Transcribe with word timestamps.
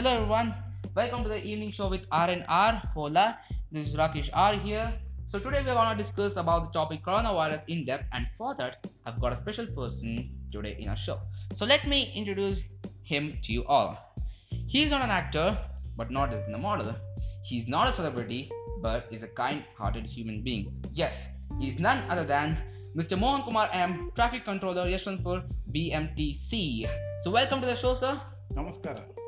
Hello 0.00 0.14
everyone, 0.14 0.54
welcome 0.96 1.22
to 1.24 1.28
the 1.28 1.44
evening 1.44 1.72
show 1.72 1.86
with 1.86 2.08
RNR 2.08 2.88
Hola. 2.94 3.36
This 3.70 3.88
is 3.88 3.94
Rakesh 3.96 4.30
R 4.32 4.54
here. 4.54 4.94
So 5.30 5.38
today 5.38 5.60
we're 5.62 5.74
gonna 5.74 6.02
discuss 6.02 6.36
about 6.36 6.62
the 6.64 6.70
topic 6.72 7.04
coronavirus 7.04 7.60
in 7.68 7.84
depth, 7.84 8.06
and 8.14 8.26
for 8.38 8.54
that 8.54 8.86
I've 9.04 9.20
got 9.20 9.34
a 9.34 9.36
special 9.36 9.66
person 9.66 10.30
today 10.50 10.78
in 10.80 10.88
our 10.88 10.96
show. 10.96 11.18
So 11.54 11.66
let 11.66 11.86
me 11.86 12.14
introduce 12.16 12.60
him 13.02 13.36
to 13.44 13.52
you 13.52 13.66
all. 13.66 13.98
He's 14.48 14.88
not 14.88 15.02
an 15.02 15.10
actor, 15.10 15.58
but 15.98 16.10
not 16.10 16.32
as 16.32 16.48
a 16.48 16.56
model. 16.56 16.96
He's 17.44 17.68
not 17.68 17.92
a 17.92 17.94
celebrity, 17.94 18.50
but 18.80 19.06
is 19.10 19.22
a 19.22 19.28
kind-hearted 19.28 20.06
human 20.06 20.40
being. 20.40 20.72
Yes, 20.94 21.14
he's 21.58 21.78
none 21.78 22.08
other 22.08 22.24
than 22.24 22.56
Mr. 22.96 23.18
Mohan 23.18 23.42
Kumar 23.42 23.68
M, 23.70 24.12
Traffic 24.16 24.46
Controller 24.46 24.86
Yashwanpur 24.86 25.42
BMTC. 25.70 26.88
So 27.22 27.30
welcome 27.30 27.60
to 27.60 27.66
the 27.66 27.76
show, 27.76 27.94
sir. 27.94 28.18
Namaskar. 28.54 29.19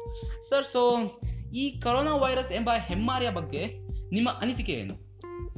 Sir 0.48 0.66
so 0.72 0.82
ಈ 1.54 1.80
corona 1.80 2.16
virus 2.16 2.52
ಎಂಬ 2.52 2.70
ಹೆಮ್ಮಾರಿಯ 2.78 3.30
ಬಗ್ಗೆ 3.30 3.66
ನಿಮ್ಮ 4.10 4.30
ಅನಿಸಿಕೆ 4.40 4.72
ಏನು? 4.72 4.94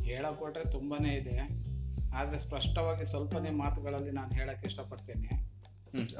ಹೇಳಕೊಟ್ರೆ 0.02 0.72
ತುಂಬಾನೇ 0.72 1.14
ಇದೆ. 1.14 1.64
ಆದರೆ 2.16 2.38
ಸ್ಪಷ್ಟವಾಗಿ 2.38 3.06
ಸ್ವಲ್ಪನೇ 3.06 3.50
ಮಾತುಗಳಲ್ಲಿ 3.50 4.10
ನಾನು 4.10 4.34
ಹೇಳಕ್ 4.34 4.66
ಇಷ್ಟಪಡ್ತೇನೆ. 4.66 5.30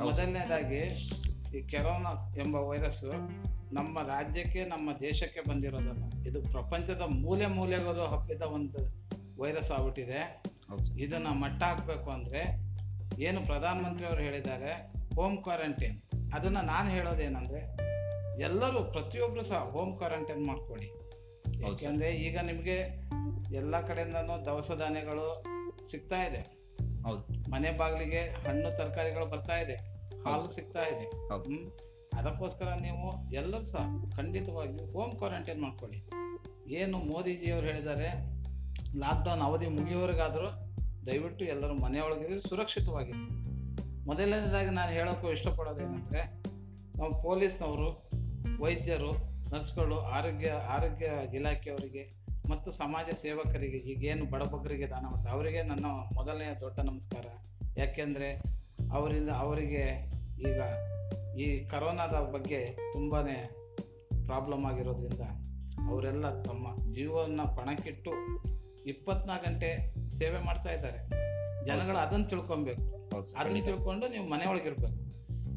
ಮೊದಲನೇದಾಗಿ 0.02 0.83
ಈ 1.59 1.69
ಕೆರೋನಾ 1.69 2.34
ಎಂಬ 2.37 2.56
ವೈರಸ್ 2.56 3.05
ನಮ್ಮ 3.73 4.02
ರಾಜ್ಯಕ್ಕೆ 4.02 4.64
ನಮ್ಮ 4.64 4.91
ದೇಶಕ್ಕೆ 5.01 5.41
ಬಂದಿರೋದಲ್ಲ 5.48 6.28
ಇದು 6.28 6.42
ಪ್ರಪಂಚದ 6.42 7.01
ಮೂಲೆ 7.01 7.47
ಮೂಲೆಗಳು 7.47 8.06
ಹಬ್ಬಿದ 8.06 8.42
ಒಂದು 8.42 8.80
ವೈರಸ್ 9.42 9.70
ಆಗ್ಬಿಟ್ಟಿದೆ. 9.70 10.42
ಇದನ್ನ 10.98 11.27
ಮಟ್ಟ 11.27 11.62
ಹಾಕಬೇಕು 11.62 12.11
ಅಂದ್ರೆ 12.11 12.42
ಏನು 13.23 13.41
ಪ್ರಧಾನಮಂತ್ರಿ 13.42 14.06
ಅವರು 14.06 14.20
ಹೇಳಿದ್ದಾರೆ 14.20 14.73
ಹೋಮ್ 15.14 15.42
ಕ್ವಾರಂಟೈನ್. 15.42 16.03
ಅದನ್ನ 16.34 16.59
ನಾನು 16.61 16.91
ಹೇಳೋದೇನಂದ್ರೆ 16.91 17.61
ಎಲ್ಲರೂ 18.40 18.84
ಪ್ರತಿಯೊಬ್ರು 18.84 19.44
ಸಹ 19.44 19.68
ಹೋಮ್ 19.70 19.96
ಕ್ವಾರಂಟೈನ್ 19.96 20.46
ಮಾಡ್ಕೊಳ್ಳಿ. 20.46 21.04
ಯಾಕೆಂದರೆ 21.62 22.10
ಈಗ 22.10 22.38
ನಿಮಗೆ 22.38 23.04
ಎಲ್ಲ 23.54 23.80
ಕಡೆಯಿಂದನೂ 23.80 24.44
ದವಸ 24.44 24.70
ಧಾನ್ಯಗಳು 24.78 25.44
ಸಿಗ್ತಾ 25.90 26.22
ಇದೆ. 26.22 26.64
ಹೌದು. 27.02 27.50
ಮನೆ 27.50 27.70
ಬಾಗಿಲಿಗೆ 27.70 28.20
ಹಣ್ಣು 28.20 28.77
ತರಕಾರಿಗಳು 28.77 29.27
ಬರ್ತಾ 29.27 29.56
ಇದೆ. 29.60 29.74
ಹಾಲು 30.22 30.52
ಸಿಗ್ತಾ 30.52 30.82
ಇದೆ. 30.82 31.28
ಅದಕ್ಕೋಸ್ಕರ 32.16 32.72
ನೀವು 32.80 33.32
ಎಲ್ಲರೂ 33.32 33.64
ಸಹ 33.64 33.86
ಖಂಡಿತವಾಗಿ 34.16 34.92
ಹೋಮ್ 34.92 35.12
ಕ್ವಾರಂಟೈನ್ 35.12 35.62
ಮಾಡ್ಕೊಳ್ಳಿ. 35.62 36.06
ಏನು 36.74 36.98
ಮೋದಿಜಿಯವರು 36.98 37.66
ಹೇಳಿದ್ದಾರೆ 37.66 38.34
ಲಾಕ್ಡೌನ್ 38.98 39.40
ಅವಧಿ 39.40 39.66
ಮುಗಿಯೋವರೆಗಾದರೂ 39.66 40.48
ದಯವಿಟ್ಟು 41.06 41.44
ಎಲ್ಲರೂ 41.44 41.74
ಮನೆಯೊಳಗಿದ್ರೆ 41.74 42.40
ಸುರಕ್ಷಿತವಾಗಿ 42.40 43.12
ಮೊದಲನೇದಾಗಿ 44.06 44.70
ನಾನು 44.70 44.92
ಹೇಳೋಕ್ಕೂ 44.92 45.30
ಇಷ್ಟಪಡೋದೇನೆಂದರೆ 45.30 46.44
ನಾವು 46.98 47.22
ಪೊಲೀಸ್ನವರು 47.22 48.14
ವೈದ್ಯರು 48.61 49.12
ನರ್ಸ್ಗಳು 49.55 50.00
ಆರೋಗ್ಯ 50.00 50.50
ಆರೋಗ್ಯ 50.50 51.11
ಇಲಾಖೆಯವರಿಗೆ 51.34 52.25
ಮತ್ತು 52.48 52.70
ಸಮಾಜ 52.70 53.14
ಸೇವಕರಿಗೆ 53.14 53.77
ಈಗೇನು 53.77 54.25
ಬಡಬಗ್ಗರಿಗೆ 54.25 54.86
ದಾನ 54.86 55.06
ಮಾಡ್ತಾರೆ. 55.06 55.31
ಅವರಿಗೆ 55.31 55.62
ನನ್ನ 55.62 55.86
ಮೊದಲನೆಯ 55.86 56.61
ದೊಡ್ಡ 56.61 56.81
ನಮಸ್ಕಾರ. 56.81 57.25
ಯಾಕೆಂದರೆ 57.77 58.42
ಅವರಿಂದ 58.92 59.28
ಅವರಿಗೆ 59.28 60.14
ಈಗ 60.51 60.61
ಈ 61.39 61.64
ಕರೋನಾದ 61.64 62.11
ಬಗ್ಗೆ 62.11 62.73
ತುಂಬಾ 62.92 63.23
ಪ್ರಾಬ್ಲಮ್ 64.25 64.64
ಆಗಿರೋದ್ರಿಂದ 64.64 65.20
ಅವರೆಲ್ಲ 65.91 66.42
ತಮ್ಮ 66.42 66.95
ಜೀವನ 66.95 67.41
ಪಣಕ್ಕಿಟ್ಟು 67.56 68.11
ಇಪ್ಪತ್ನಾಲ್ಕು 68.86 69.51
ಗಂಟೆ 69.51 69.95
ಸೇವೆ 70.19 70.45
ಮಾಡ್ತಾ 70.45 70.70
ಇದ್ದಾರೆ. 70.70 70.98
ಜನಗಳು 71.67 71.97
ಅದನ್ನು 71.97 72.27
ತಿಳ್ಕೊಬೇಕು. 72.27 73.08
ಅದನ್ನು 73.36 73.64
ತಿಳ್ಕೊಂಡು 73.64 74.08
ನೀವು 74.08 74.29
ಮನೆಯೊಳಗಿರ್ಬೇಕು. 74.29 75.05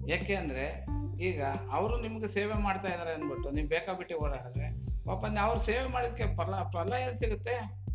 ಯಾಕೆ 0.07 0.35
ಅಂದ್ರೆ 0.35 0.96
ಈಗ 1.21 1.43
ಅವರು 1.71 2.01
ನಿಮ್ಗೆ 2.01 2.27
ಸೇವೆ 2.27 2.53
ಮಾಡ್ತಾ 2.53 2.93
ಇದಾರೆ 2.93 3.13
ಅಂದ್ಬಿಟ್ಟು 3.13 3.49
ನೀವು 3.49 3.67
ಬೇಕಾಬಿಟ್ಟಿ 3.67 4.15
ಓಡಾಡಿದ್ರೆ 4.15 4.85
ಪಾಪ 5.05 5.25
ಅವ್ರು 5.41 5.61
ಸೇವೆ 5.61 5.87
ಮಾಡಿದ್ಕೆ 5.87 6.23
ಫಲ 6.35 6.63
ಫಲ 6.73 6.93
ಎಲ್ಲಿ 6.93 7.19
ಸಿಗುತ್ತೆ? 7.19 7.85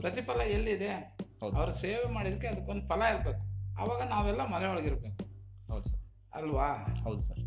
ಪ್ರತಿಫಲ 0.00 0.40
ಎಲ್ಲಿದೆ. 0.40 1.16
ಅವ್ರು 1.42 1.72
ಸೇವೆ 1.72 2.12
ಮಾಡಿದ್ಕೆ 2.12 2.46
ಅದಕ್ಕೊಂದು 2.46 2.88
ಫಲ 2.88 3.02
ಇರಬೇಕು. 3.02 3.52
ಅವಾಗ 3.82 4.08
ನಾವೆಲ್ಲ 4.08 4.44
ಮನೆಯೊಳಗಿರ್ಬೇಕು 4.44 5.24
ಹೌದು 5.72 5.86
ಸರ್. 5.86 6.00
ಅಲ್ವಾ? 6.34 6.86
ಹೌದು 7.04 7.22
ಸರ್. 7.22 7.38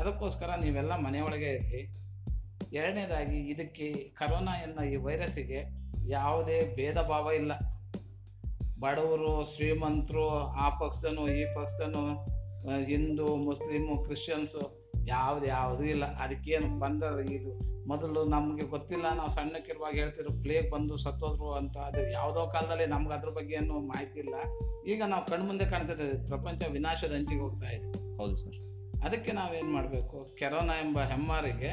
ಅದಕ್ಕೋಸ್ಕರ 0.00 0.54
ನೀವೆಲ್ಲ 0.54 0.96
ಮನೆಯೊಳಗೆ 0.96 1.50
ಇರ್ರಿ 1.50 1.96
ಎರಡನೇದಾಗಿ 2.72 3.48
ಇದಕ್ಕೆ 3.48 3.92
ಕರೋನಾ 3.92 4.62
ಎನ್ನೋ 4.62 4.82
ಈ 4.82 4.96
ವೈರಸ್ಸಿಗೆ 4.96 5.64
ಯಾವುದೇ 6.08 6.74
ಭೇದ 6.76 6.94
ಭಾವ 6.94 7.30
ಇಲ್ಲ. 7.30 7.52
ಬಡವರು 8.80 9.56
ಶ್ರೀಮಂತರು 9.56 10.30
ಆ 10.38 10.68
ಪಕ್ಷದನು 10.78 11.28
ಈ 11.28 11.54
ಪಕ್ಷದನು 11.54 12.24
ಹಿಂದೂ 12.84 13.36
ಮುಸ್ಲಿಮು 13.36 14.04
ಕ್ರಿಶ್ಚಿಯನ್ಸು 14.04 14.79
ಯಾವ್ದು 15.10 15.46
ಯಾವುದೂ 15.46 15.84
ಇಲ್ಲ. 15.84 16.16
ಅದಕ್ಕೇನು 16.16 16.78
ಬಂದ 16.78 17.02
ಇದು? 17.30 17.70
ಮೊದಲು 17.88 18.24
ನಮಗೆ 18.24 18.66
ಗೊತ್ತಿಲ್ಲ. 18.66 19.14
ನಾವು 19.14 19.30
ಸಣ್ಣಕ್ಕಿರುವಾಗ 19.30 19.92
ಹೇಳ್ತಿದ್ರು 19.92 20.42
ಪ್ಲೇಗ್ 20.42 20.70
ಬಂದು 20.70 20.96
ಸತ್ತೋದ್ರು 20.96 21.52
ಅಂತ. 21.52 21.76
ಅದು 21.76 22.10
ಯಾವುದೋ 22.10 22.46
ಕಾಲದಲ್ಲಿ 22.46 22.86
ನಮ್ಗೆ 22.86 23.12
ಅದ್ರ 23.12 23.28
ಬಗ್ಗೆ 23.28 23.54
ಏನು 23.54 23.78
ಮಾಹಿತಿ 23.78 24.18
ಇಲ್ಲ. 24.18 24.34
ಈಗ 24.86 25.02
ನಾವು 25.06 25.26
ಕಣ್ಮುಂದೆ 25.26 25.64
ಕಾಣ್ತಿದ್ದೆ 25.64 26.28
ಪ್ರಪಂಚ 26.28 26.62
ವಿನಾಶದ 26.72 27.14
ಅಂಚಿಗೆ 27.14 27.40
ಹೋಗ್ತಾ 27.40 27.66
ಇದೆ. 27.66 28.16
ಹೌದು 28.16 28.36
ಸರ್. 28.36 28.54
ಅದಕ್ಕೆ 29.04 29.32
ನಾವೇನು 29.32 29.72
ಮಾಡಬೇಕು? 29.72 30.36
ಕೆರೋನಾ 30.38 30.72
ಎಂಬ 30.72 30.98
ಹೆಮ್ಮಾರಿಗೆ 31.00 31.72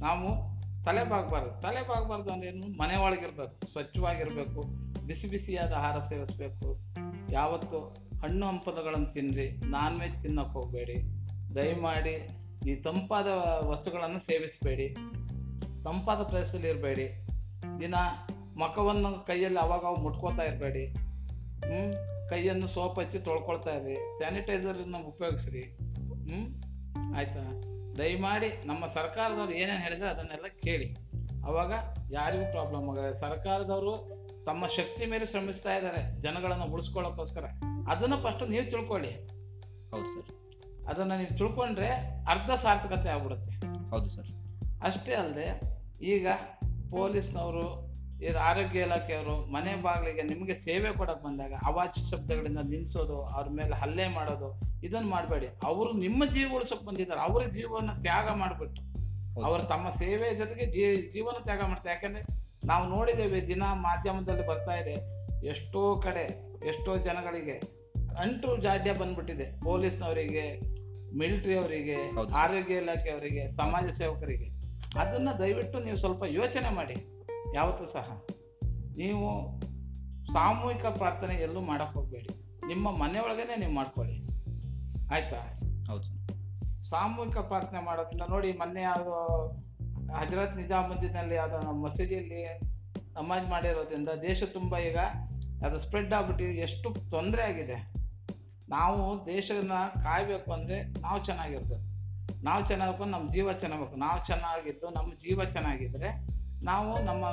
ನಾವು 0.00 0.58
ತಲೆ 0.84 1.10
ಬಾಗಬಾರ್ದು. 1.10 1.60
ತಲೆ 1.60 1.88
ಬಾಗಬಾರ್ದು 1.88 2.32
ಅಂದ್ರೇನು 2.32 2.78
ಮನೆ 2.78 2.96
ಒಳಗಿರ್ಬೇಕು 2.96 3.66
ಸ್ವಚ್ಛವಾಗಿರಬೇಕು 3.72 4.62
ಬಿಸಿ 5.06 5.28
ಬಿಸಿಯಾದ 5.28 5.72
ಆಹಾರ 5.72 6.00
ಸೇವಿಸಬೇಕು. 6.00 6.78
ಯಾವತ್ತು 7.32 7.78
ಹಣ್ಣು 8.22 8.46
ಹಂಪಲುಗಳನ್ನು 8.46 9.14
ತಿನ್ನಿರಿ 9.14 9.56
ನಾನ್ 9.66 10.00
ವೆಜ್ 10.00 10.22
ತಿನ್ನಕ್ಕೆ 10.22 10.52
ಹೋಗಬೇಡಿ. 10.52 10.94
ದಯಮಾಡಿ 11.54 12.28
ಈ 12.66 12.74
ತಂಪಾದ 12.74 13.26
ವಸ್ತುಗಳನ್ನು 13.64 14.20
ಸೇವಿಸಬೇಡಿ. 14.20 14.94
ತಂಪಾದ 15.84 16.22
ಪ್ರದೇಶದಲ್ಲಿ 16.22 16.68
ಇರಬೇಡಿ. 16.68 17.26
ದಿನ 17.80 17.94
ಮುಖವನ್ನು 18.56 19.26
ಕೈಯಲ್ಲಿ 19.26 19.58
ಅವಾಗ 19.58 19.98
ಮುಟ್ಕೋತಾ 19.98 20.42
ಇರಬೇಡಿ. 20.42 20.86
ಹ್ಞೂ 20.86 21.92
ಕೈಯನ್ನು 22.28 22.68
ಸೋಪ್ 22.68 22.98
ಹಚ್ಚಿ 22.98 23.18
ತೊಳ್ಕೊಳ್ತಾ 23.18 23.70
ಇರಿ 23.70 23.94
ಸ್ಯಾನಿಟೈಸರನ್ನು 23.94 24.98
ಉಪಯೋಗಿಸ್ರಿ. 24.98 25.60
ಹ್ಞೂ 25.60 26.68
ಆಯಿತಾ? 27.16 27.62
ದಯಮಾಡಿ 27.98 28.66
ನಮ್ಮ 28.66 28.86
ಸರ್ಕಾರದವ್ರು 28.86 29.52
ಏನೇನು 29.52 29.78
ಹೇಳಿದ್ರೆ 29.78 30.08
ಅದನ್ನೆಲ್ಲ 30.08 30.46
ಕೇಳಿ. 30.46 30.96
ಅವಾಗ 31.46 31.72
ಯಾರಿಗೂ 32.12 32.50
ಪ್ರಾಬ್ಲಮ್ 32.50 32.88
ಆಗಲ್ಲ. 32.88 33.12
ಸರ್ಕಾರದವರು 33.12 34.18
ತಮ್ಮ 34.46 34.66
ಶಕ್ತಿ 34.66 35.06
ಮೇಲೆ 35.06 35.26
ಶ್ರಮಿಸ್ತಾ 35.26 35.76
ಇದ್ದಾರೆ. 35.76 36.20
ಜನಗಳನ್ನು 36.20 36.64
ಉಳಿಸ್ಕೊಳ್ಳೋಕ್ಕೋಸ್ಕರ. 36.64 37.44
ಅದನ್ನು 37.90 38.16
ಫಸ್ಟ್ 38.16 38.50
ನೀವು 38.50 38.70
ತಿಳ್ಕೊಳ್ಳಿ. 38.70 39.10
ಹೌದು 39.90 40.06
ಸರ್. 40.06 40.37
ಅದನ್ನು 40.88 41.16
ನೀವು 41.16 41.38
ತಿಳ್ಕೊಂಡ್ರೆ 41.38 41.88
ಅರ್ಧ 42.28 42.50
ಸಾರ್ಥಕತೆ 42.50 43.08
ಆಗ್ಬಿಡುತ್ತೆ. 43.08 43.52
ಹೌದು 43.90 44.10
ಸರ್. 44.10 44.26
ಅಷ್ಟೇ 44.82 45.14
ಅಲ್ಲದೆ 45.14 45.60
ಈಗ 46.02 46.28
ಪೊಲೀಸ್ನವರು 46.90 47.88
ಆರೋಗ್ಯ 48.40 48.80
ಇಲಾಖೆಯವರು 48.80 49.52
ಮನೆ 49.52 49.82
ಬಾಗಿಲಿಗೆ 49.82 50.22
ನಿಮಗೆ 50.22 50.58
ಸೇವೆ 50.58 50.96
ಕೊಡಕ್ಕೆ 50.96 51.26
ಬಂದಾಗ 51.26 51.52
ಅವಾಚ್ಯ 51.66 52.02
ಶಬ್ದಗಳಿಂದ 52.10 52.58
ನಿಲ್ಲಿಸೋದು 52.58 53.22
ಅವ್ರ 53.22 53.48
ಮೇಲೆ 53.48 53.74
ಹಲ್ಲೆ 53.76 54.08
ಮಾಡೋದು 54.08 54.60
ಇದನ್ನು 54.86 55.08
ಮಾಡಬೇಡಿ. 55.08 55.46
ಅವರು 55.64 55.92
ನಿಮ್ಮ 55.92 56.24
ಜೀವ 56.24 56.52
ಉಳಿಸೋಕೆ 56.54 56.86
ಬಂದಿದ್ದಾರೆ. 56.86 57.20
ಅವರ 57.20 57.44
ಜೀವನ 57.44 57.90
ತ್ಯಾಗ 58.00 58.28
ಮಾಡಿಬಿಟ್ಟು. 58.34 58.82
ಅವರು 59.44 59.62
ತಮ್ಮ 59.62 59.90
ಸೇವೆ 59.90 60.34
ಜೊತೆಗೆ 60.34 60.66
ಜೀ 60.66 61.10
ಜೀವನ 61.12 61.42
ತ್ಯಾಗ 61.42 61.62
ಮಾಡ್ತಾರೆ. 61.62 61.94
ಯಾಕಂದ್ರೆ 61.94 62.22
ನಾವು 62.66 62.88
ನೋಡಿದ್ದೇವೆ 62.88 63.46
ದಿನ 63.46 63.62
ಮಾಧ್ಯಮದಲ್ಲಿ 63.62 64.46
ಬರ್ತಾ 64.46 64.74
ಇದೆ 64.74 64.94
ಎಷ್ಟೋ 65.46 66.00
ಕಡೆ 66.04 66.24
ಎಷ್ಟೋ 66.66 66.96
ಜನಗಳಿಗೆ 66.96 67.56
ಅಂಟು 68.20 68.56
ಜಾಡ್ಯ 68.56 68.92
ಬಂದ್ಬಿಟ್ಟಿದೆ. 68.92 69.60
ಪೊಲೀಸ್ನವರಿಗೆ 69.60 70.77
ಮಿಲಿಟರಿ 71.16 71.58
ಅವರಿಗೆ 71.58 71.94
ಆರೋಗ್ಯ 72.34 72.74
ಇಲಾಖೆ 72.74 73.10
ಅವರಿಗೆ 73.10 73.56
ಸಮಾಜ 73.56 73.90
ಸೇವಕರಿಗೆ 73.90 74.58
ಅದನ್ನು 74.98 75.38
ದಯವಿಟ್ಟು 75.38 75.78
ನೀವು 75.78 75.96
ಸ್ವಲ್ಪ 75.96 76.22
ಯೋಚನೆ 76.26 76.74
ಮಾಡಿ. 76.74 76.94
ಯಾವತ್ತೂ 77.54 77.84
ಸಹ. 77.84 78.26
ನೀವು 78.96 79.60
ಸಾಮೂಹಿಕ 80.32 80.86
ಪ್ರಾರ್ಥನೆ 80.86 81.34
ಎಲ್ಲೂ 81.34 81.60
ಮಾಡಕ್ಕೆ 81.60 81.98
ಹೋಗಬೇಡಿ. 81.98 82.28
ನಿಮ್ಮ 82.66 82.90
ಮನೆಯೊಳಗೇನೆ 82.90 83.56
ನೀವು 83.56 83.72
ಮಾಡ್ಕೊಳ್ಳಿ. 83.72 84.22
ಆಯ್ತಾ? 85.14 85.36
ಹೌದು 85.86 86.18
ಸಾಮೂಹಿಕ 86.88 87.38
ಪ್ರಾರ್ಥನೆ 87.38 87.80
ಮಾಡೋದ್ರಿಂದ 87.80 88.22
ನೋಡಿ 88.30 88.52
ಮೊನ್ನೆ 88.52 88.82
ಯಾವುದೋ 88.82 89.46
ಹಜರತ್ 90.14 90.56
ನಿಜಾಮುದ್ದೀನಲ್ಲಿ 90.56 91.34
ಯಾವುದೋ 91.34 91.58
ನಮ್ಮ 91.58 91.86
ಮಸೀದಿಯಲ್ಲಿ 91.86 92.60
ನಮಾಜ್ 93.16 93.48
ಮಾಡಿರೋದ್ರಿಂದ 93.48 94.08
ದೇಶ 94.22 94.42
ತುಂಬ 94.42 94.78
ಈಗ 94.78 94.96
ಅದು 95.66 95.80
ಸ್ಪ್ರೆಡ್ 95.80 96.12
ಆಗ್ಬಿಟ್ಟು 96.12 96.44
ಎಷ್ಟು 96.44 97.10
ತೊಂದರೆ 97.10 97.42
ಆಗಿದೆ. 97.42 97.97
ನಾವು 98.68 99.26
ದೇಶನ 99.26 99.72
ಕಾಯಬೇಕು 100.02 100.52
ಅಂದರೆ 100.52 101.00
ನಾವು 101.00 101.24
ಚೆನ್ನಾಗಿರ್ಬೇಕು. 101.24 101.98
ನಾವು 102.44 102.66
ಚೆನ್ನಾಗಬೇಕು 102.66 103.04
ನಮ್ಮ 103.04 103.32
ಜೀವ 103.32 103.52
ಚೆನ್ನಾಗಬೇಕು. 103.52 103.96
ನಾವು 103.96 104.24
ಚೆನ್ನಾಗಿದ್ದು 104.24 104.90
ನಮ್ಮ 104.90 105.14
ಜೀವ 105.14 105.44
ಚೆನ್ನಾಗಿದ್ರೆ 105.44 106.38
ನಾವು 106.64 107.02
ನಮ್ಮ 107.02 107.24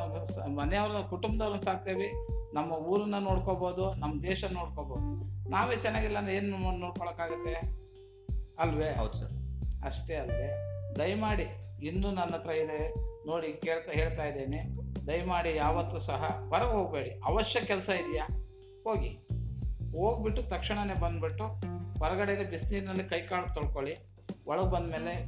ಮನೆಯವ್ರ 0.59 1.01
ಕುಟುಂಬದವ್ರನ್ನ 1.01 1.59
ಸಾಕ್ತೇವೆ. 1.59 2.11
ನಮ್ಮ 2.53 2.71
ಊರನ್ನ 2.71 3.15
ನೋಡ್ಕೋಬೋದು 3.19 3.93
ನಮ್ಮ 3.93 4.23
ದೇಶ 4.23 4.43
ನೋಡ್ಕೋಬೋದು. 4.43 5.49
ನಾವೇ 5.49 5.75
ಚೆನ್ನಾಗಿಲ್ಲ 5.75 6.17
ಅಂದ್ರೆ 6.17 6.35
ಏನು 6.35 6.79
ನೋಡ್ಕೊಳಕ್ಕಾಗತ್ತೆ? 6.79 7.53
ಅಲ್ವೇ? 8.59 8.95
ಹೌದು 8.95 9.13
ಸರ್. 9.13 9.31
ಅಷ್ಟೇ 9.85 10.15
ಅಲ್ಲದೆ 10.15 10.75
ದಯಮಾಡಿ 10.99 11.43
ಇನ್ನೂ 11.83 12.11
ನನ್ನ 12.11 12.35
ಹತ್ರ 12.35 12.49
ಇದೆ. 12.49 12.93
ನೋಡಿ 13.27 13.53
ಕೇಳ್ತಾ 13.53 13.91
ಹೇಳ್ತಾ 13.91 14.23
ಇದ್ದೇನೆ. 14.23 14.65
ದಯಮಾಡಿ 15.07 15.55
ಯಾವತ್ತೂ 15.55 15.99
ಸಹ 15.99 16.45
ಹೊರಗೆ 16.49 16.71
ಹೋಗಬೇಡಿ. 16.71 17.09
ಅವಶ್ಯ 17.09 17.61
ಕೆಲಸ 17.61 17.89
ಇದೆಯಾ? 17.89 18.27
ಹೋಗಿ. 18.83 19.24
ಹೋಗ್ಬಿಟ್ಟು 19.95 20.43
ತಕ್ಷಣನೇ 20.43 20.99
ಬಂದ್ಬಿಟ್ಟು 20.99 21.43
ಹೊರಗಡೆ 21.99 22.43
ಬಿಸಿನೀರಿನಲ್ಲಿ 22.43 23.03
ಕೈ 23.03 23.21
ಕಾಳು 23.21 23.53
ತೊಳ್ಕೊಳ್ಳಿ. 23.53 23.95
ಒಳಗೆ 24.47 24.71
ಬಂದಮೇಲೆ 24.71 25.23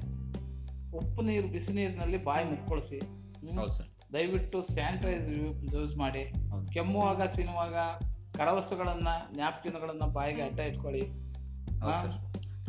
ಉಪ್ಪು 0.98 1.22
ನೀರು 1.22 1.48
ಬಿಸಿ 1.48 1.74
ನೀರಿನಲ್ಲಿ 1.74 2.24
ಬಾಯಿ 2.24 2.46
ಮುಕ್ಕೊಳಿಸಿ. 2.46 3.00
ದಯವಿಟ್ಟು 4.14 4.62
ಸ್ಯಾನಿಟೈಸ್ 4.62 5.30
ಯೂಸ್ 5.74 5.98
ಮಾಡಿ. 5.98 6.34
ಕೆಮ್ಮುವಾಗ 6.74 7.24
ಸಿನುವಾಗ 7.24 7.76
ಕರವಸ್ತುಗಳನ್ನ 8.38 9.08
ನ್ಯಾಪ್ಕಿನ್ಗಳನ್ನ 9.36 10.06
ಬಾಯಿಗೆ 10.06 10.42
ಅಡ್ಡ 10.42 10.60
ಇಟ್ಕೊಳ್ಳಿ. 10.60 11.08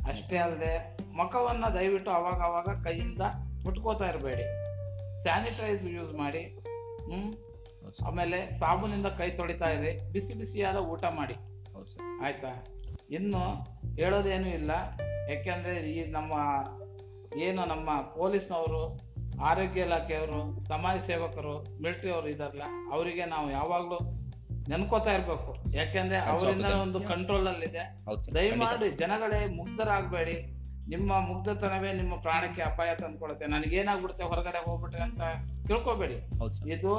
ಅಷ್ಟೇ 0.08 0.36
ಅಲ್ಲದೆ 0.36 0.96
ಮುಖವನ್ನ 1.16 1.64
ದಯವಿಟ್ಟು 1.74 2.10
ಅವಾಗ 2.10 2.34
ಅವಾಗ 2.34 2.84
ಕೈಯಿಂದ 2.84 3.20
ಮುಟ್ಕೋತಾ 3.64 4.06
ಇರಬೇಡಿ. 4.06 4.42
ಸ್ಯಾನಿಟೈಸ್ 5.22 5.84
ಯೂಸ್ 5.84 6.14
ಮಾಡಿ. 6.14 6.58
ಹ್ಮ್? 7.12 7.32
ಆಮೇಲೆ 8.06 8.54
ಸಾಬೂನಿಂದ 8.54 9.06
ಕೈ 9.06 9.30
ತೊಳಿತಾ 9.30 9.70
ಇರಿ. 9.70 10.12
ಬಿಸಿ 10.12 10.38
ಬಿಸಿಯಾದ 10.38 10.76
ಊಟ 10.76 11.04
ಮಾಡಿ. 11.04 11.34
ಹೌದು 11.78 11.90
ಸರ್. 11.90 12.24
ಆಯ್ತಾ? 12.24 12.62
ಇನ್ನು 13.10 13.54
ಹೇಳೋದೇನೂ 13.94 14.48
ಇಲ್ಲ. 14.48 14.70
ಯಾಕೆಂದ್ರೆ 15.30 15.90
ಈ 15.92 16.10
ನಮ್ಮ 16.10 16.32
ಏನು 17.38 17.64
ನಮ್ಮ 17.64 18.00
ಪೊಲೀಸ್ನವರು 18.00 19.08
ಆರೋಗ್ಯ 19.42 19.80
ಇಲಾಖೆಯವರು 19.80 20.60
ಸಮಾಜ 20.60 20.98
ಸೇವಕರು 21.00 21.82
ಮಿಲಿಟರಿ 21.82 22.10
ಅವರು 22.10 22.28
ಇದಾರಲ್ಲ 22.28 22.62
ಅವರಿಗೆ 22.92 23.24
ನಾವು 23.24 23.50
ಯಾವಾಗಲೂ 23.50 23.98
ನೆನ್ಕೋತಾ 24.68 25.12
ಇರಬೇಕು. 25.12 25.76
ಯಾಕೆಂದ್ರೆ 25.76 26.18
ಅವರಿಂದ 26.18 26.64
ಒಂದು 26.64 27.00
ಕಂಟ್ರೋಲ್ 27.00 27.48
ಅಲ್ಲಿದೆ 27.48 28.04
ದಯಮಾಡಿ 28.34 28.90
ಜನಗಳೇ 28.90 29.46
ಮುಗ್ಧರಾಗಬೇಡಿ. 29.46 30.58
ನಿಮ್ಮ 30.88 31.20
ಮುಗ್ಧತನವೇ 31.20 31.92
ನಿಮ್ಮ 31.92 32.20
ಪ್ರಾಣಕ್ಕೆ 32.20 32.62
ಅಪಾಯ 32.62 32.94
ತಂದ್ಕೊಳುತ್ತೆ 32.94 33.46
ನನಗೇನಾಗ್ಬಿಡುತ್ತೆ 33.46 34.24
ಹೊರಗಡೆ 34.24 34.64
ಹೋಗ್ಬಿಟ್ರೆ 34.64 35.02
ಅಂತ 35.02 35.20
ತಿಳ್ಕೊಬೇಡಿ. 35.66 36.14
ಇದು. 36.70 36.94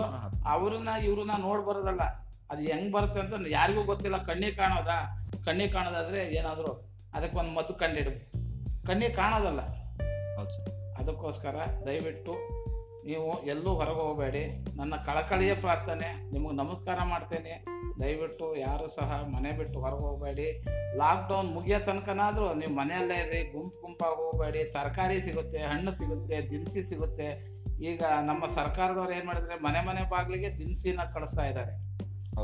ಅವ್ರನ್ನ 0.46 0.90
ಇವ್ರನ್ನ 1.04 1.32
ನೋಡ್ 1.38 1.66
ಬರೋದಲ್ಲ 1.66 2.29
ಅದು 2.52 2.62
ಹೆಂಗ್ 2.62 2.94
ಬರುತ್ತೆ 2.94 3.20
ಅಂತ 3.20 3.48
ಯಾರಿಗೂ 3.50 3.84
ಗೊತ್ತಿಲ್ಲ 3.84 4.18
ಕಣ್ಣಿಗೆ 4.18 4.56
ಕಾಣೋದಾ? 4.56 5.28
ಕಣ್ಣಿಗೆ 5.46 5.72
ಕಾಣೋದಾದ್ರೆ 5.72 6.36
ಏನಾದ್ರು 6.36 6.90
ಅದಕ್ಕೊಂದು 7.14 7.52
ಮದ್ದು 7.52 7.74
ಕಂಡಿಡು. 7.74 8.32
ಕಣ್ಣಿಗೆ 8.88 9.14
ಕಾಣೋದಲ್ಲ. 9.14 9.62
ಹೌದು 10.38 10.50
ಸರ್. 10.50 10.98
ಅದಕ್ಕೋಸ್ಕರ 10.98 11.56
ದಯವಿಟ್ಟು 11.86 12.34
ನೀವು 13.06 13.46
ಎಲ್ಲೂ 13.46 13.74
ಹೊರಗೆ 13.74 14.00
ಹೋಗಬೇಡಿ. 14.00 14.66
ನನ್ನ 14.78 14.96
ಕಳಕಳಿಯ 14.96 15.54
ಪ್ರಾರ್ಥನೆ 15.54 16.32
ನಿಮಗೆ 16.32 16.56
ನಮಸ್ಕಾರ 16.56 17.00
ಮಾಡ್ತೇನೆ. 17.04 17.66
ದಯವಿಟ್ಟು 18.00 18.56
ಯಾರು 18.56 18.88
ಸಹ 18.88 19.24
ಮನೆ 19.28 19.52
ಬಿಟ್ಟು 19.52 19.80
ಹೊರಗೆ 19.80 20.00
ಹೋಗಬೇಡಿ. 20.00 20.64
ಲಾಕ್ಡೌನ್ 20.98 21.48
ಮುಗಿಯೋ 21.48 21.80
ತನಕನಾದರೂ 21.80 22.54
ನೀವು 22.54 22.76
ಮನೆಯಲ್ಲೇ 22.76 23.16
ಇರಿ 23.16 23.52
ಗುಂಪು 23.52 23.82
ಗುಂಪಾಗಿ 23.82 24.16
ಹೋಗಬೇಡಿ. 24.16 24.72
ತರಕಾರಿ 24.72 25.22
ಸಿಗುತ್ತೆ 25.22 25.58
ಹಣ್ಣು 25.58 25.92
ಸಿಗುತ್ತೆ 25.92 26.50
ದಿನಸಿ 26.50 26.82
ಸಿಗುತ್ತೆ. 26.84 27.60
ಈಗ 27.84 28.02
ನಮ್ಮ 28.26 28.46
ಸರ್ಕಾರದವ್ರು 28.56 29.14
ಏನು 29.14 29.26
ಮಾಡಿದರೆ 29.26 29.56
ಮನೆ 29.64 29.86
ಮನೆ 29.88 30.10
ಬಾಗಿಲಿಗೆ 30.10 30.58
ದಿನಸಿನ 30.58 31.00
ಕಳಿಸ್ತಾ 31.14 31.46
ಇದ್ದಾರೆ. 31.46 31.89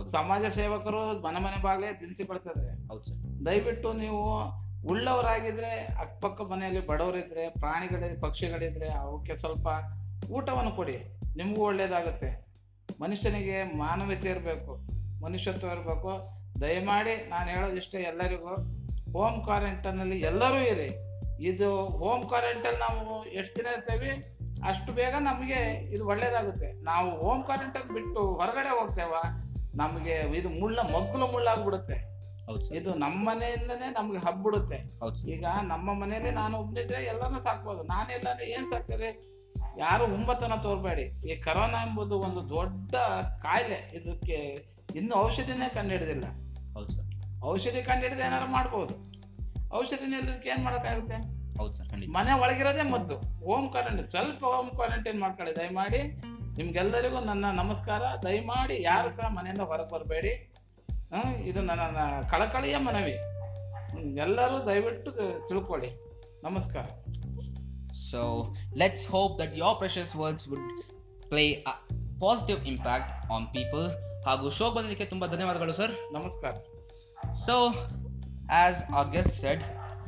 ಸಮಾಜ 0.04 0.46
ಸೇವಕರು 0.46 1.24
ಮನೆ 1.24 1.40
ಮನೆ 1.40 1.62
ಬಾಗ್ಲೇ 1.62 2.00
ದಿನಸಿ 2.00 2.28
ಬರ್ತದೆ. 2.28 3.46
ದಯವಿಟ್ಟು 3.46 3.94
ನೀವು 3.94 4.42
ಉಳ್ಳವರಾಗಿದ್ರೆ 4.88 5.72
ಅಕ್ಕಪಕ್ಕ 5.76 6.42
ಮನೆಯಲ್ಲಿ 6.42 6.88
ಬಡವರಿದ್ರೆ 6.88 7.50
ಪ್ರಾಣಿಗಳಿದ್ರೆ 7.50 8.20
ಪಕ್ಷಿಗಳಿದ್ರೆ 8.20 8.90
ಅವಕ್ಕೆ 8.90 9.36
ಸ್ವಲ್ಪ 9.36 9.68
ಊಟವನ್ನು 10.32 10.72
ಕೊಡಿ. 10.72 10.98
ನಿಮಗೂ 11.38 11.62
ಒಳ್ಳೇದಾಗುತ್ತೆ. 11.62 12.46
ಮನುಷ್ಯನಿಗೆ 13.02 13.64
ಮಾನವೀಯತೆ 13.64 14.30
ಇರಬೇಕು 14.30 14.74
ಮನುಷ್ಯತ್ವ 15.24 15.68
ಇರಬೇಕು. 15.68 16.30
ದಯಮಾಡಿ 16.62 17.30
ನಾನು 17.30 17.50
ಹೇಳೋದಿಷ್ಟೇ 17.50 18.02
ಎಲ್ಲರಿಗೂ 18.02 18.56
ಹೋಮ್ 19.14 19.44
ಕ್ವಾರಂಟೈನಲ್ಲಿ 19.44 20.20
ಎಲ್ಲರೂ 20.20 20.56
ಇರಿ. 20.56 20.90
ಇದು 21.44 21.86
ಹೋಮ್ 21.86 22.24
ಕ್ವಾರಂಟೈನ್ 22.24 22.80
ನಾವು 22.80 23.26
ಎಷ್ಟು 23.26 23.56
ದಿನ 23.56 23.66
ಇರ್ತೇವೆ 23.66 24.36
ಅಷ್ಟು 24.68 24.94
ಬೇಗ 24.94 25.16
ನಮಗೆ 25.20 25.60
ಇದು 25.96 26.08
ಒಳ್ಳೇದಾಗುತ್ತೆ. 26.08 26.84
ನಾವು 26.84 27.10
ಹೋಮ್ 27.22 27.44
ಕ್ವಾರಂಟೈನ್ 27.44 27.90
ಬಿಟ್ಟು 27.94 28.36
ಹೊರಗಡೆ 28.36 28.70
ಹೋಗ್ತೇವ? 28.70 29.14
ನಮಗೆ 29.76 30.38
ಇದು 30.38 30.50
ಮುಳ್ಳ 30.50 30.80
ಮಗ್ಗುಲು 30.80 31.28
ಮುಳ್ಳಾಗ್ಬಿಡುತ್ತೆ 31.28 32.16
ಇದು 32.76 32.94
ನಮ್ಮ 32.94 33.30
ಮನೆಯಿಂದನೇ 33.30 33.90
ನಮ್ಗೆ 33.90 34.18
ಹಬ್ಬಿಡುತ್ತೆ. 34.18 34.78
ಈಗ 35.32 35.46
ನಮ್ಮ 35.62 35.94
ಮನೇಲಿ 35.94 36.32
ನಾನು 36.32 36.58
ಒಬ್ಬನಿದ್ರೆ 36.58 37.04
ಎಲ್ಲಾನು 37.04 37.44
ಸಾಕ್ಬೋದು. 37.44 37.84
ನಾನೆಲ್ಲ 37.84 38.42
ಏನ್ 38.42 38.68
ಸಾಕ್ತಾರೆ? 38.68 39.36
ಯಾರು 39.78 40.04
ಒಂಬತ್ತನ 40.04 40.52
ತೋರ್ಬೇಡಿ. 40.64 41.02
ಈ 41.02 41.36
ಕರೋನಾ 41.36 41.84
ಎಂಬುದು 41.84 42.20
ಒಂದು 42.20 42.50
ದೊಡ್ಡ 42.50 42.96
ಕಾಯಿಲೆ. 43.42 43.92
ಇದಕ್ಕೆ 43.94 44.66
ಇನ್ನು 44.96 45.16
ಔಷಧಿನೇ 45.16 45.70
ಕಂಡುಹಿಡಿದಿಲ್ಲ. 45.70 46.24
ಹೌದು 46.74 46.90
ಸರ್. 46.90 47.44
ಔಷಧಿ 47.46 47.84
ಕಂಡುಹಿಡಿದು 47.84 48.22
ಏನಾರು 48.22 48.52
ಮಾಡ್ಬೋದು. 48.52 48.94
ಔಷಧಿ 49.76 50.24
ಇದಕ್ಕೆ 50.24 50.50
ಏನ್ 50.50 50.64
ಮಾಡೋಕ್ಕಾಗುತ್ತೆ? 50.64 51.16
ಹೌದು 51.58 51.74
ಸರ್ 51.74 52.10
ಮನೆ 52.10 52.40
ಒಳಗಿರೋದೇ 52.42 52.82
ಮದ್ದು. 52.82 53.18
ಹೋಮ್ 53.46 53.70
ಕ್ವಾರಂಟೈನ್ 53.70 54.08
ಸ್ವಲ್ಪ 54.08 54.46
ಹೋಮ್ 54.46 54.70
ಕ್ವಾರಂಟೈನ್ 54.70 55.20
ಮಾಡ್ಕೊಳ್ಳಿ. 55.20 55.56
ದಯಮಾಡಿ 55.56 55.98
ನಿಮ್ಗೆಲ್ಲರಿಗೂ 56.58 57.20
ನನ್ನ 57.30 57.46
ನಮಸ್ಕಾರ. 57.52 58.02
ದಯಮಾಡಿ 58.24 58.76
ಯಾರು 58.82 59.10
ಸಹ 59.16 59.28
ಮನೆಯಿಂದ 59.38 59.64
ಹೊರಗೆ 59.70 59.90
ಬರಬೇಡಿ. 59.94 60.34
ಇದು 61.50 61.62
ನನ್ನ 61.70 61.98
ಕಳಕಳಿಯ 62.32 62.78
ಮನವಿ. 62.78 63.16
ಎಲ್ಲರೂ 64.26 64.56
ದಯವಿಟ್ಟು 64.68 65.12
ತಿಳ್ಕೊಳ್ಳಿ. 65.48 65.90
ನಮಸ್ಕಾರ. 66.44 66.86
So 68.12 68.22
let's 68.82 69.08
hope 69.08 69.34
that 69.42 69.54
your 69.62 69.74
precious 69.82 70.16
words 70.22 70.48
would 70.50 70.70
play 71.30 71.46
positive 72.24 72.62
impact 72.74 73.32
on 73.32 73.48
people. 73.58 73.86
ಹಾಗೂ 74.28 74.50
ಶೋ 74.60 74.72
ಬಂದಲಿಕ್ಕೆ 74.72 75.06
ತುಂಬ 75.06 75.26
ಧನ್ಯವಾದಗಳು 75.26 75.74
ಸರ್ 75.82 75.94
ನಮಸ್ಕಾರ. 76.14 76.54
So 77.46 77.56
as 78.62 78.80
our 78.96 79.08
guest 79.16 79.32
said 79.44 79.62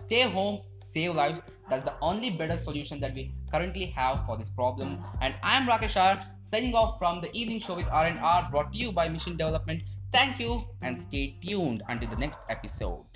stay 0.05 0.23
home 0.37 0.57
save 0.95 1.13
lives. 1.21 1.43
That's 1.69 1.85
the 1.91 1.97
only 2.09 2.29
better 2.39 2.57
solution 2.65 2.97
that 3.03 3.13
we 3.19 3.23
currently 3.53 3.85
have 3.99 4.17
for 4.27 4.35
this 4.41 4.51
problem. 4.59 4.89
And 5.23 5.33
i'm 5.51 5.65
rakesh 5.73 5.97
r 6.07 6.15
signing 6.49 6.73
off 6.75 6.97
from 6.99 7.21
the 7.21 7.31
evening 7.35 7.59
show 7.61 7.75
with 7.75 7.87
r&r 7.87 8.47
brought 8.51 8.71
to 8.71 8.77
you 8.77 8.91
by 8.91 9.09
mission 9.09 9.35
development. 9.37 9.83
Thank 10.13 10.39
you 10.39 10.63
and 10.81 11.01
stay 11.01 11.35
tuned. 11.45 11.83
Until 11.89 12.09
the 12.09 12.15
next 12.15 12.39
episode 12.49 13.06